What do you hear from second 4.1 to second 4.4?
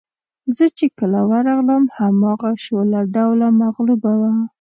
وه.